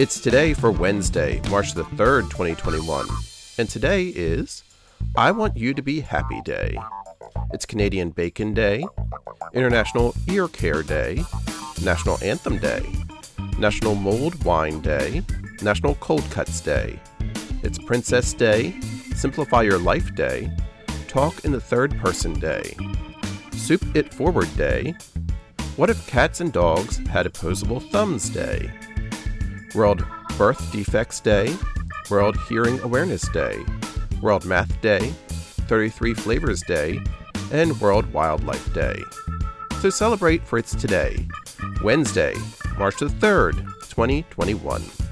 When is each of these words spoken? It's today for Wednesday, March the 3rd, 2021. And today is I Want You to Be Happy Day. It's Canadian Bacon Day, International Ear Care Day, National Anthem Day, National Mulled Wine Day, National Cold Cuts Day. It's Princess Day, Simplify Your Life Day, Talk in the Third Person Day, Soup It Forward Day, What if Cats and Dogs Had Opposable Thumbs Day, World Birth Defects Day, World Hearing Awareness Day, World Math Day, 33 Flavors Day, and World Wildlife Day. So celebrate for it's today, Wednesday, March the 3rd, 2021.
It's 0.00 0.18
today 0.18 0.54
for 0.54 0.72
Wednesday, 0.72 1.42
March 1.50 1.74
the 1.74 1.82
3rd, 1.82 2.30
2021. 2.30 3.06
And 3.58 3.68
today 3.68 4.04
is 4.06 4.62
I 5.14 5.30
Want 5.30 5.58
You 5.58 5.74
to 5.74 5.82
Be 5.82 6.00
Happy 6.00 6.40
Day. 6.40 6.78
It's 7.52 7.66
Canadian 7.66 8.08
Bacon 8.08 8.54
Day, 8.54 8.82
International 9.52 10.14
Ear 10.26 10.48
Care 10.48 10.82
Day, 10.82 11.22
National 11.84 12.16
Anthem 12.22 12.56
Day, 12.56 12.90
National 13.58 13.94
Mulled 13.94 14.42
Wine 14.42 14.80
Day, 14.80 15.22
National 15.60 15.96
Cold 15.96 16.24
Cuts 16.30 16.62
Day. 16.62 16.98
It's 17.62 17.76
Princess 17.76 18.32
Day, 18.32 18.80
Simplify 19.14 19.64
Your 19.64 19.78
Life 19.78 20.14
Day, 20.14 20.50
Talk 21.08 21.44
in 21.44 21.52
the 21.52 21.60
Third 21.60 21.94
Person 21.98 22.32
Day, 22.32 22.74
Soup 23.52 23.84
It 23.94 24.14
Forward 24.14 24.48
Day, 24.56 24.94
What 25.76 25.90
if 25.90 26.06
Cats 26.06 26.40
and 26.40 26.54
Dogs 26.54 26.96
Had 27.08 27.26
Opposable 27.26 27.80
Thumbs 27.80 28.30
Day, 28.30 28.72
World 29.74 30.04
Birth 30.36 30.72
Defects 30.72 31.20
Day, 31.20 31.56
World 32.10 32.36
Hearing 32.48 32.80
Awareness 32.80 33.28
Day, 33.28 33.64
World 34.20 34.44
Math 34.44 34.80
Day, 34.80 35.00
33 35.68 36.14
Flavors 36.14 36.62
Day, 36.62 37.00
and 37.52 37.78
World 37.80 38.12
Wildlife 38.12 38.72
Day. 38.74 39.02
So 39.80 39.90
celebrate 39.90 40.46
for 40.46 40.58
it's 40.58 40.74
today, 40.74 41.26
Wednesday, 41.82 42.34
March 42.78 42.98
the 42.98 43.06
3rd, 43.06 43.56
2021. 43.88 45.09